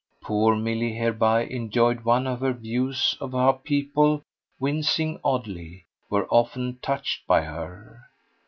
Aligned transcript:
Poor 0.19 0.55
Milly 0.55 0.93
hereby 0.93 1.43
enjoyed 1.43 2.03
one 2.05 2.25
of 2.25 2.39
her 2.39 2.53
views 2.53 3.15
of 3.21 3.33
how 3.33 3.51
people, 3.63 4.23
wincing 4.59 5.19
oddly, 5.23 5.85
were 6.09 6.25
often 6.29 6.79
touched 6.81 7.27
by 7.27 7.41
her. 7.43 8.05